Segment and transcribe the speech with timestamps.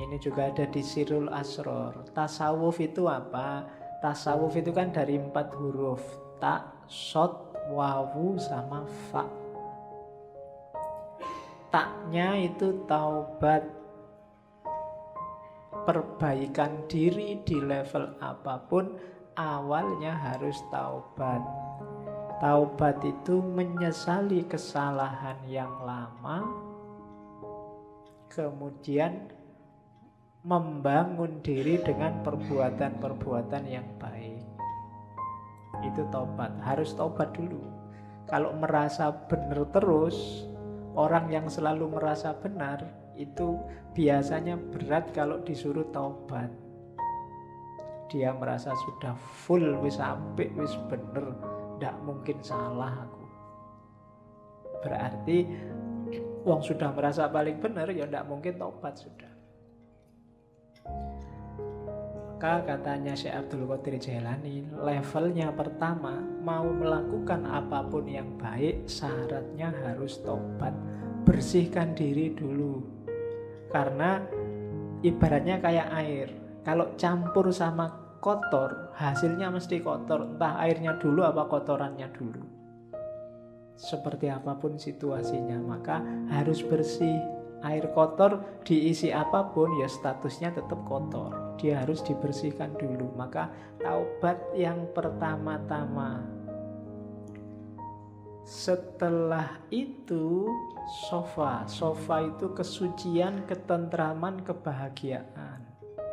[0.00, 2.08] Ini juga ada di Sirul Asror.
[2.16, 3.68] Tasawuf itu apa?
[4.00, 6.00] Tasawuf itu kan dari empat huruf.
[6.40, 9.28] Tak, sot, wawu, sama fa.
[11.68, 13.64] Taknya itu taubat.
[15.84, 18.96] Perbaikan diri di level apa pun,
[19.36, 21.40] awalnya harus taubat.
[22.42, 26.42] Taubat itu menyesali kesalahan yang lama,
[28.26, 29.30] kemudian
[30.42, 34.42] membangun diri dengan perbuatan-perbuatan yang baik.
[35.86, 37.62] Itu tobat, harus tobat dulu.
[38.26, 40.46] Kalau merasa benar terus,
[40.98, 42.82] orang yang selalu merasa benar
[43.14, 43.54] itu
[43.94, 46.50] biasanya berat kalau disuruh tobat.
[48.10, 49.14] Dia merasa sudah
[49.46, 51.38] full wis apik wis bener,
[51.78, 53.24] ndak mungkin salah aku.
[54.82, 55.46] Berarti
[56.42, 59.31] wong sudah merasa paling benar ya ndak mungkin tobat sudah.
[62.42, 69.70] Maka katanya Syekh Abdul Qadir Jailani, levelnya pertama mau melakukan apa pun yang baik, syaratnya
[69.70, 70.74] harus tobat.
[71.22, 72.82] Bersihkan diri dulu.
[73.70, 74.18] Karena
[75.06, 76.28] ibaratnya kayak air.
[76.66, 80.34] Kalau campur sama kotor, hasilnya mesti kotor.
[80.34, 82.42] Entah airnya dulu apa kotorannya dulu.
[83.78, 87.22] Seperti apa pun situasinya, maka harus bersih
[87.62, 91.51] air kotor diisi apa pun ya statusnya tetap kotor.
[91.62, 93.14] Dia harus dibersihkan dulu.
[93.14, 93.46] Maka
[93.78, 96.26] taubat yang pertama-tama.
[98.42, 100.50] Setelah itu
[101.06, 101.62] sofa.
[101.70, 105.62] Sofa itu kesucian, ketentraman, kebahagiaan.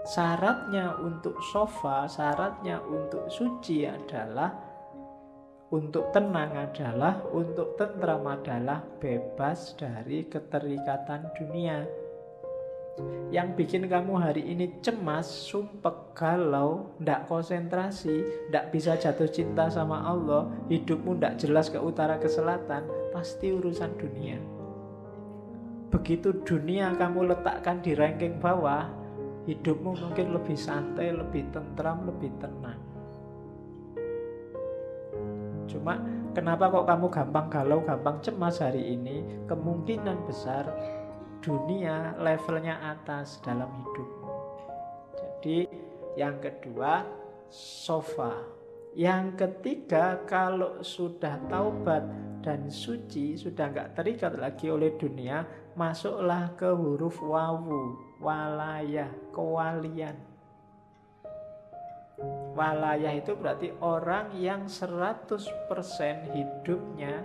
[0.06, 4.70] Syaratnya untuk sofa, syaratnya untuk suci adalah
[5.70, 11.86] untuk tenang adalah, untuk tentram adalah bebas dari keterikatan dunia.
[13.30, 20.02] Yang bikin kamu hari ini cemas, sumpek, galau, ndak konsentrasi, ndak bisa jatuh cinta sama
[20.02, 24.42] Allah, hidupmu ndak jelas ke utara ke selatan, pasti urusan dunia.
[25.94, 28.90] Begitu dunia kamu letakkan di ranking bawah,
[29.46, 32.82] hidupmu mungkin lebih santai, lebih tentram, lebih tenang.
[35.70, 36.02] Cuma
[36.34, 39.22] kenapa kok kamu gampang galau, gampang cemas hari ini?
[39.46, 40.66] Kemungkinan besar
[41.40, 44.36] dunia levelnya atas dalam hidupmu.
[45.16, 45.58] Jadi
[46.20, 47.08] yang kedua
[47.50, 48.36] sofa.
[48.98, 52.04] Yang ketiga kalau sudah taubat
[52.42, 55.46] dan suci sudah nggak terikat lagi oleh dunia,
[55.78, 60.18] masuklah ke huruf wawu, walayah, kewalian.
[62.58, 65.40] Walayah itu berarti orang yang 100%
[66.36, 67.24] hidupnya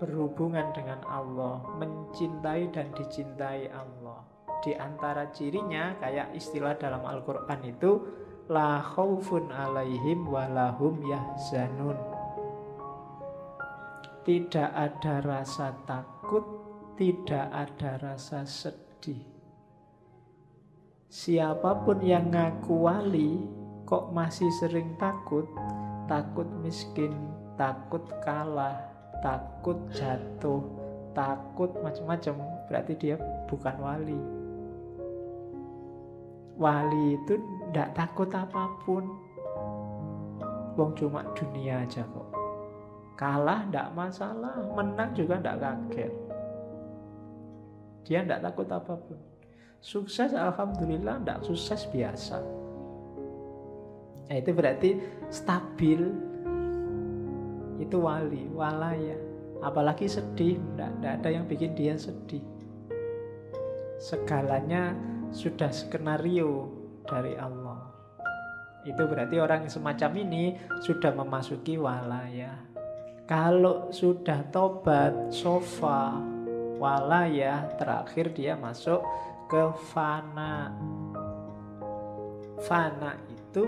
[0.00, 4.24] berhubungan dengan Allah, mencintai dan dicintai Allah.
[4.64, 8.00] Di antara cirinya kayak istilah dalam Al-Qur'an itu
[8.48, 11.96] la khaufun alaihim walahum yahzanun.
[14.24, 16.44] Tidak ada rasa takut,
[16.96, 19.24] tidak ada rasa sedih.
[21.08, 23.30] Siapa pun yang ngaku wali
[23.88, 25.48] kok masih sering takut,
[26.06, 27.16] takut miskin,
[27.58, 28.89] takut kalah,
[29.20, 30.64] takut jatuh,
[31.12, 32.34] takut macam-macam,
[32.68, 33.16] berarti dia
[33.48, 34.20] bukan wali.
[36.60, 39.04] Wali itu tidak takut apa pun.
[40.76, 42.28] Wong cuma dunia aja kok.
[43.16, 46.12] Kalah tidak masalah, menang juga tidak kaget.
[48.04, 49.18] Dia tidak takut apa pun.
[49.80, 52.40] Sukses Alhamdulillah, tidak sukses biasa.
[54.28, 54.90] Nah itu berarti
[55.32, 56.29] stabil
[57.80, 59.16] itu wali, walaya.
[59.64, 62.44] Apalagi sedih, tidak ada yang bikin dia sedih.
[63.96, 64.96] Segalanya
[65.32, 66.68] sudah skenario
[67.08, 67.88] dari Allah.
[68.84, 72.56] Itu berarti orang semacam ini sudah memasuki walaya.
[73.28, 76.16] Kalau sudah tobat, sofa,
[76.80, 79.04] walaya, terakhir dia masuk
[79.52, 80.72] ke fana.
[82.64, 83.64] Fana itu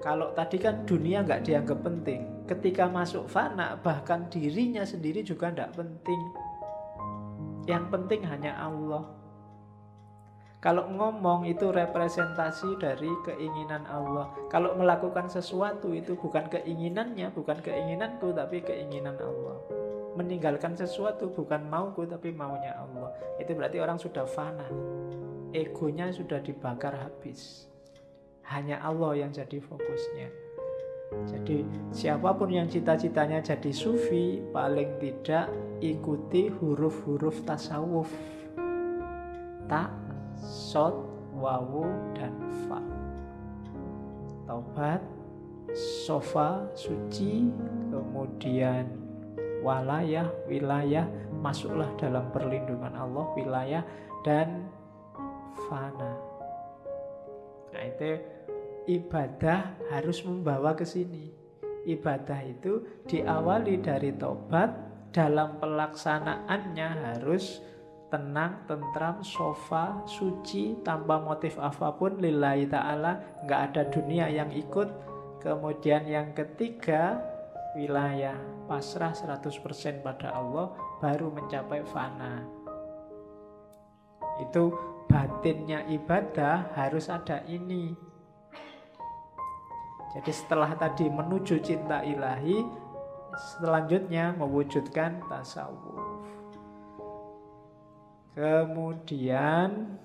[0.00, 5.74] kalau tadi kan dunia nggak dianggap penting, ketika masuk fana bahkan dirinya sendiri juga tidak
[5.74, 6.22] penting.
[7.66, 9.04] Yang penting hanya Allah.
[10.62, 14.30] Kalau ngomong itu representasi dari keinginan Allah.
[14.50, 19.62] Kalau melakukan sesuatu itu bukan keinginannya, bukan keinginanku, tapi keinginan Allah.
[20.16, 23.14] Meninggalkan sesuatu bukan mauku, tapi maunya Allah.
[23.38, 24.66] Itu berarti orang sudah fana.
[25.54, 27.70] Egonya sudah dibakar habis.
[28.48, 30.45] Hanya Allah yang jadi fokusnya.
[31.06, 31.62] Jadi
[31.94, 38.10] siapa pun yang cita-citanya jadi sufi paling tidak ikuti huruf-huruf tasawuf.
[39.70, 39.90] Tak,
[40.38, 40.94] sot,
[41.34, 42.34] wawu dan
[42.66, 42.82] fa.
[44.46, 45.02] Taubat,
[46.06, 47.50] sofa, suci,
[47.90, 48.86] kemudian
[49.62, 51.06] walayah, wilayah,
[51.42, 53.82] masuklah dalam perlindungan Allah, wilayah
[54.22, 54.66] dan
[55.66, 56.14] fana.
[57.74, 58.22] Nah itu
[58.86, 61.34] ibadah harus membawa ke sini.
[61.86, 64.74] Ibadah itu diawali dari tobat,
[65.14, 67.62] dalam pelaksanaannya harus
[68.10, 74.88] tenang, tentram, sofa, suci, tanpa motif apa pun lillahi ta'ala, nggak ada dunia yang ikut.
[75.42, 77.22] Kemudian yang ketiga,
[77.78, 78.34] wilayah
[78.66, 82.42] pasrah 100% pada Allah baru mencapai fana.
[84.42, 84.74] Itu
[85.06, 88.05] batinnya ibadah harus ada ini.
[90.16, 92.64] Jadi setelah tadi menuju cinta ilahi,
[93.60, 96.24] selanjutnya mewujudkan tasawuf.
[98.32, 99.96] Kemudian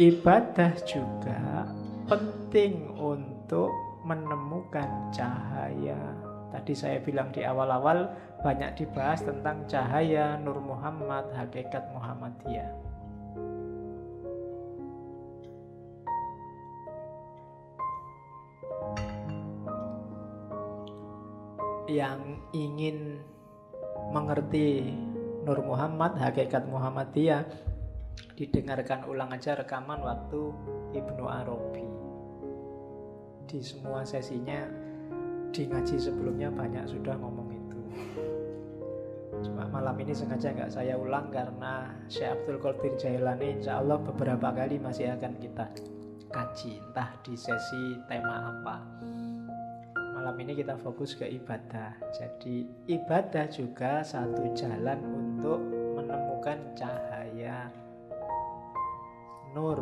[0.00, 1.68] ibadah juga
[2.08, 3.68] penting untuk
[4.08, 6.00] menemukan cahaya.
[6.48, 8.08] Tadi saya bilang di awal-awal
[8.40, 12.87] banyak dibahas tentang cahaya Nur Muhammad, hakikat Muhammadiyah.
[21.88, 23.24] Yang ingin
[24.12, 24.92] mengerti
[25.48, 27.48] Nur Muhammad, hakikat Muhammadiyah
[28.36, 30.52] didengarkan ulang aja rekaman waktu
[30.92, 31.88] Ibnu Arabi.
[33.48, 34.68] Di semua sesinya
[35.48, 37.80] di ngaji sebelumnya banyak sudah ngomong itu.
[39.48, 44.52] Cuma malam ini sengaja nggak saya ulang karena Syekh Abdul Qadir Jailani insya Allah beberapa
[44.52, 45.64] kali masih akan kita
[46.28, 48.76] kaji entah di sesi tema apa
[50.28, 51.96] malam ini kita fokus ke ibadah.
[52.12, 55.56] Jadi ibadah juga satu jalan untuk
[55.96, 57.72] menemukan cahaya
[59.56, 59.80] nur.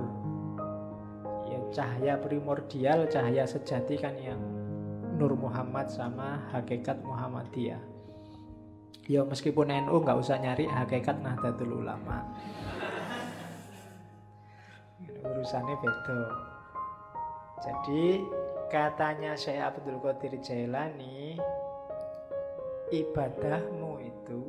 [1.51, 4.39] Ya cahaya primordial, cahaya sejati kan yang
[5.19, 7.83] Nur Muhammad sama hakikat Muhammadiyah.
[9.11, 12.23] Ya meskipun NU nggak usah nyari hakikat Nahdlatul Ulama.
[15.27, 16.23] Urusannya beda.
[17.67, 18.23] Jadi
[18.67, 21.39] Katanya Syekh Abdul Qadir Jailani,
[22.91, 24.43] ibadahmu itu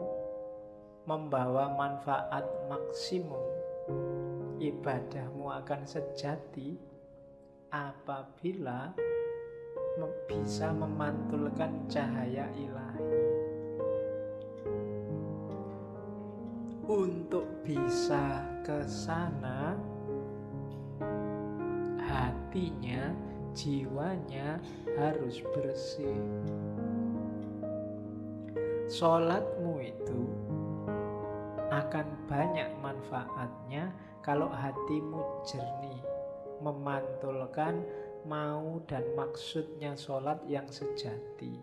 [1.06, 3.46] membawa manfaat maksimum.
[4.58, 6.82] Ibadahmu akan sejati
[7.70, 8.90] apabila
[10.28, 13.22] bisa memantulkan cahaya ilahi.
[16.90, 19.78] Untuk bisa ke sana,
[22.02, 23.12] hatinya
[23.58, 24.62] jiwanya
[24.94, 26.22] harus bersih.
[28.86, 30.22] Sholatmu itu
[31.74, 33.90] akan banyak manfaatnya
[34.22, 36.00] kalau hatimu jernih,
[36.62, 37.82] memantulkan
[38.30, 41.58] mau dan maksudnya sholat yang sejati.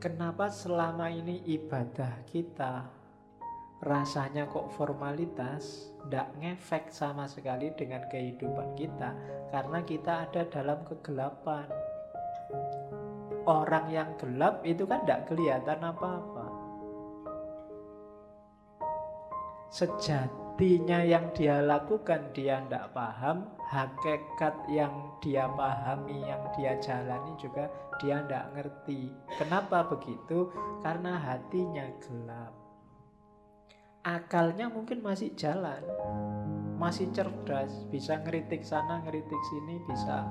[0.00, 3.05] Kenapa selama ini ibadah kita
[3.84, 9.12] rasanya kok formalitas, tidak ngefek sama sekali dengan kehidupan kita
[9.52, 11.68] karena kita ada dalam kegelapan.
[13.46, 16.46] Orang yang gelap itu kan tidak kelihatan apa-apa.
[19.70, 27.68] Sejatinya yang dia lakukan dia tidak paham, hakikat yang dia pahami, yang dia jalani juga
[28.00, 29.12] dia tidak ngerti.
[29.36, 30.48] Kenapa begitu?
[30.80, 32.65] Karena hatinya gelap
[34.06, 35.82] akalnya mungkin masih jalan,
[36.78, 40.22] masih cerdas, bisa ngeritik sana, ngeritik sini, bisa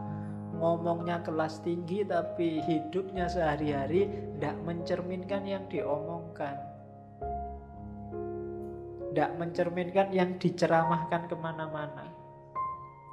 [0.55, 6.55] ngomongnya kelas tinggi tapi hidupnya sehari-hari tidak mencerminkan yang diomongkan.
[9.11, 12.07] Tidak mencerminkan yang diceramahkan ke mana-mana.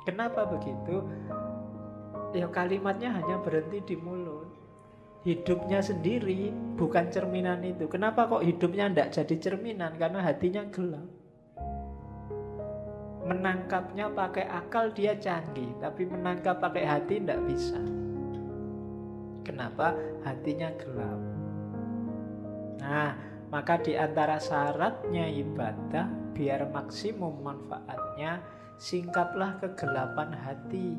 [0.07, 1.03] Kenapa begitu?
[2.39, 4.32] Ya kalimatnya hanya berhenti di mulut
[5.23, 7.87] hidupnya sendiri bukan cerminan itu.
[7.87, 9.95] Kenapa kok hidupnya tidak jadi cerminan?
[9.95, 11.09] Karena hatinya gelap.
[13.23, 17.79] Menangkapnya pakai akal dia canggih, tapi menangkap pakai hati tidak bisa.
[19.47, 19.95] Kenapa?
[20.27, 21.21] Hatinya gelap.
[22.83, 23.15] Nah,
[23.55, 28.43] maka di antara syaratnya ibadah biar maksimum manfaatnya,
[28.75, 30.99] singkaplah kegelapan hati.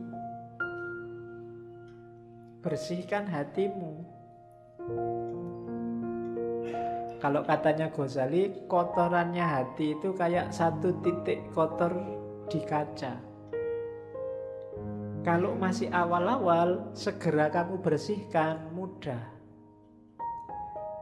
[2.63, 4.07] Bersihkan hatimu
[7.23, 11.95] kalau katanya Ghazali, kotorannya hati itu kayak satu titik kotor
[12.51, 13.15] di kaca.
[15.23, 19.23] Kalau masih awal-awal, segera kamu bersihkan, mudah.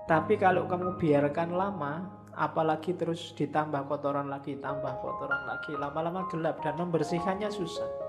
[0.06, 2.06] Tapi kalau kamu biarkan lama,
[2.38, 8.00] apalagi terus ditambah kotoran lagi, tambah kotoran lagi, lama-lama gelap dan membersihkannya susah.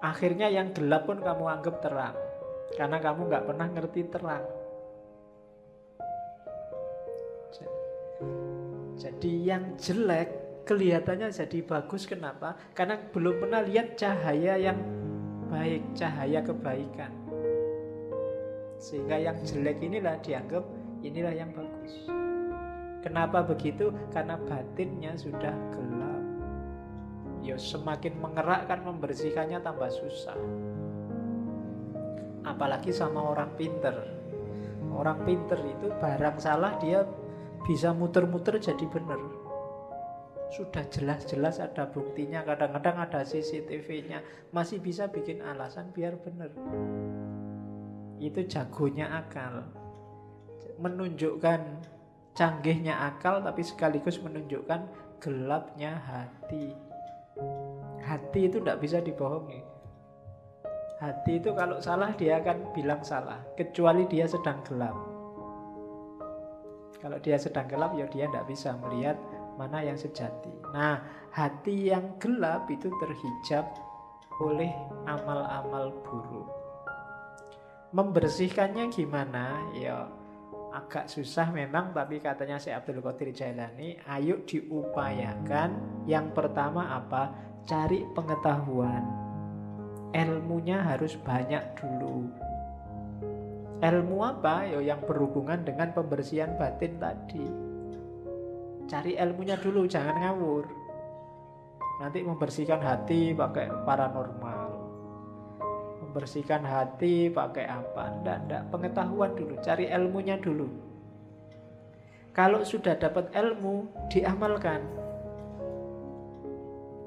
[0.00, 2.16] Akhirnya yang gelap pun kamu anggap terang,
[2.72, 4.44] karena kamu nggak pernah ngerti terang.
[9.00, 10.28] Jadi yang jelek
[10.68, 12.52] kelihatannya jadi bagus kenapa?
[12.76, 14.76] Karena belum pernah lihat cahaya yang
[15.48, 17.12] baik, cahaya kebaikan.
[18.76, 20.64] Sehingga yang jelek inilah dianggap
[21.00, 22.08] inilah yang bagus.
[23.00, 23.88] Kenapa begitu?
[24.12, 26.19] Karena batinnya sudah gelap.
[27.40, 30.36] Ya semakin mengerakkan membersihkannya tambah susah.
[32.44, 33.96] Apalagi sama orang pinter.
[34.90, 37.06] Orang pinter itu barang salah dia
[37.64, 39.20] bisa muter-muter jadi benar
[40.50, 42.42] sudah jelas-jelas ada buktinya.
[42.42, 46.50] Kadang-kadang ada CCTV-nya masih bisa bikin alasan biar benar
[48.20, 49.64] itu jagonya akal.
[50.76, 51.60] Menunjukkan
[52.36, 54.84] canggihnya akal tapi sekaligus menunjukkan
[55.20, 56.89] gelapnya hati
[58.04, 59.60] hati itu tidak bisa dibohongi
[61.00, 64.96] hati itu kalau salah dia akan bilang salah kecuali dia sedang gelap
[67.00, 69.16] kalau dia sedang gelap ya dia tidak bisa melihat
[69.60, 70.52] mana yang sejati.
[70.72, 71.04] Nah,
[71.36, 73.68] hati yang gelap itu terhijab
[74.40, 74.72] oleh
[75.04, 76.48] amal-amal buruk.
[77.92, 79.60] Membersihkannya gimana?
[79.76, 80.08] Ya
[80.70, 86.02] agak susah memang tapi katanya si Abdul Qadir Jailani ayo diupayakan.
[86.06, 87.34] Yang pertama apa?
[87.66, 89.02] Cari pengetahuan.
[90.10, 92.26] Ilmunya harus banyak dulu.
[93.80, 94.66] Ilmu apa?
[94.68, 97.46] Ya yang berhubungan dengan pembersihan batin tadi.
[98.90, 100.66] Cari ilmunya dulu, jangan ngawur.
[102.02, 104.59] Nanti membersihkan hati pakai paranormal.
[106.10, 108.10] Membersihkan hati pakai apa?
[108.18, 108.62] Nggak, nggak.
[108.74, 110.66] Pengetahuan dulu, cari ilmunya dulu.
[112.34, 114.82] Kalau sudah dapat ilmu, diamalkan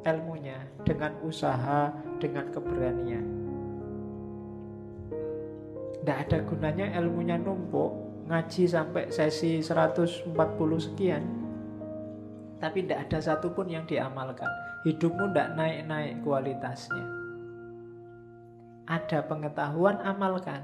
[0.08, 0.56] ilmunya
[0.88, 1.92] dengan usaha,
[2.24, 3.28] dengan keberanian.
[6.00, 7.92] Tidak ada gunanya ilmunya numpuk,
[8.32, 10.32] ngaji sampai sesi 140
[10.80, 11.24] sekian,
[12.64, 14.48] tapi tidak ada satupun yang diamalkan.
[14.88, 17.13] Hidupmu tidak naik-naik kualitasnya.
[18.84, 20.64] Ada pengetahuan, amalkan.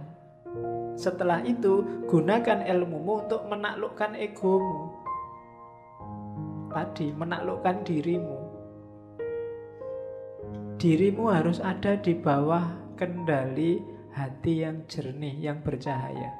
[0.99, 4.91] Setelah itu, gunakan ilmumu untuk menaklukkan egomu.
[6.69, 8.39] Tadi, menaklukkan dirimu.
[10.79, 13.79] Dirimu harus ada di bawah kendali
[14.11, 16.35] hati yang jernih, yang bercahaya.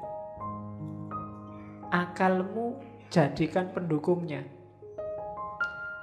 [1.90, 2.76] Akalmu
[3.08, 4.60] jadikan pendukungnya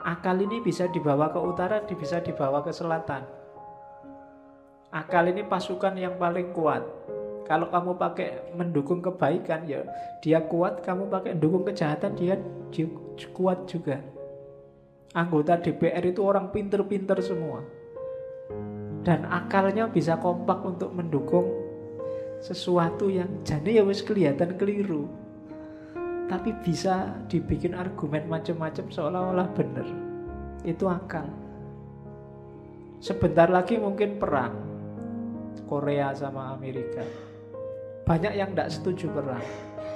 [0.08, 3.28] akal ini bisa dibawa ke utara, bisa dibawa ke selatan.
[4.88, 6.84] Akal ini pasukan yang paling kuat.
[7.44, 9.84] Kalau kamu pakai mendukung kebaikan ya
[10.20, 12.36] dia kuat, kamu pakai mendukung kejahatan dia
[13.32, 14.00] kuat juga.
[15.16, 17.64] Anggota DPR itu orang pinter-pinter semua.
[19.04, 21.48] Dan akalnya bisa kompak untuk mendukung
[22.44, 25.10] sesuatu yang jadi ya wis kelihatan keliru
[26.28, 29.88] tapi bisa dibikin argumen macam-macam seolah-olah benar.
[30.68, 31.24] Itu akal.
[33.00, 34.67] Sebentar lagi mungkin perang
[35.66, 37.02] Korea sama Amerika.
[38.06, 39.46] Banyak yang tidak setuju perang.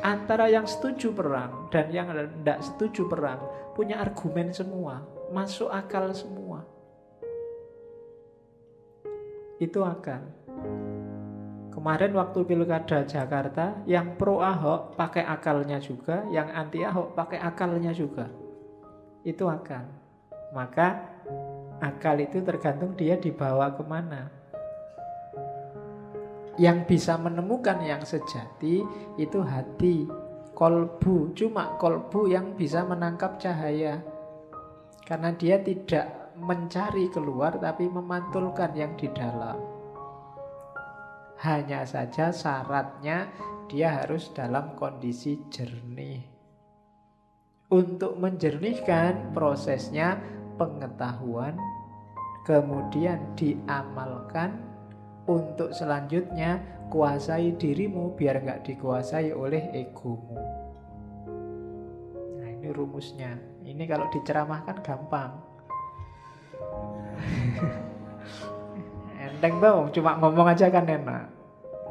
[0.01, 3.37] Antara yang setuju perang dan yang tidak setuju perang
[3.77, 6.65] punya argumen semua, masuk akal semua.
[9.61, 10.25] Itu akal.
[11.71, 17.95] Kemarin waktu pilkada Jakarta, yang pro Ahok pakai akalnya juga, yang anti Ahok pakai akalnya
[17.95, 18.27] juga.
[19.23, 19.85] Itu akal.
[20.51, 20.99] Maka
[21.79, 24.40] akal itu tergantung dia dibawa ke mana.
[26.59, 28.83] Yang bisa menemukan yang sejati
[29.15, 30.03] itu hati,
[30.51, 31.31] kolbu.
[31.31, 34.03] Cuma kolbu yang bisa menangkap cahaya.
[35.07, 39.59] Karena dia tidak mencari keluar tapi memantulkan yang di dalam.
[41.41, 43.31] Hanya saja syaratnya
[43.65, 46.21] dia harus dalam kondisi jernih.
[47.71, 50.19] Untuk menjernihkan prosesnya
[50.59, 51.55] pengetahuan,
[52.43, 54.70] kemudian diamalkan
[55.29, 60.39] untuk selanjutnya kuasai dirimu biar nggak dikuasai oleh egomu.
[62.39, 63.37] Nah ini rumusnya.
[63.61, 65.31] Ini kalau diceramahkan gampang.
[69.21, 71.29] enteng tau cuma ngomong aja kan enak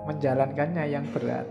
[0.07, 1.47] menjalankannya yang berat